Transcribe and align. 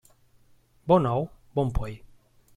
Bon 0.87 1.05
ou, 1.11 1.29
bon 1.53 1.69
poll. 1.69 1.99